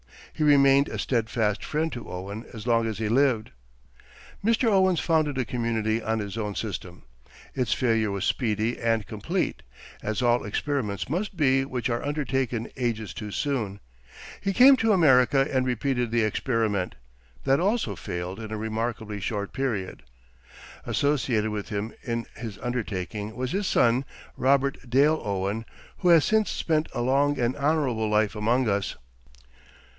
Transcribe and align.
He 0.33 0.41
remained 0.43 0.89
a 0.89 0.97
steadfast 0.97 1.63
friend 1.63 1.91
to 1.91 2.09
Owen 2.09 2.45
as 2.51 2.65
long 2.65 2.87
as 2.87 2.97
he 2.97 3.07
lived. 3.07 3.51
Mr. 4.43 4.67
Owen 4.71 4.95
founded 4.95 5.37
a 5.37 5.45
community 5.45 6.01
on 6.01 6.17
his 6.17 6.39
own 6.39 6.55
system. 6.55 7.03
Its 7.53 7.73
failure 7.73 8.09
was 8.09 8.25
speedy 8.25 8.79
and 8.79 9.05
complete, 9.05 9.61
as 10.01 10.23
all 10.23 10.43
experiments 10.43 11.07
must 11.07 11.37
be 11.37 11.63
which 11.63 11.91
are 11.91 12.03
undertaken 12.03 12.71
ages 12.75 13.13
too 13.13 13.29
soon. 13.29 13.79
He 14.39 14.53
came 14.53 14.75
to 14.77 14.91
America 14.93 15.45
and 15.53 15.67
repeated 15.67 16.09
the 16.09 16.23
experiment. 16.23 16.95
That 17.43 17.59
also 17.59 17.95
failed 17.95 18.39
in 18.39 18.51
a 18.51 18.57
remarkably 18.57 19.19
short 19.19 19.53
period. 19.53 20.01
Associated 20.83 21.51
with 21.51 21.69
him 21.69 21.93
in 22.01 22.25
this 22.41 22.57
undertaking 22.63 23.35
was 23.35 23.51
his 23.51 23.67
son, 23.67 24.05
Robert 24.35 24.89
Dale 24.89 25.21
Owen, 25.23 25.63
who 25.97 26.07
has 26.09 26.25
since 26.25 26.49
spent 26.49 26.89
a 26.95 27.01
long 27.01 27.37
and 27.37 27.55
honorable 27.57 28.09
life 28.09 28.35
among 28.35 28.67
us. 28.67 28.95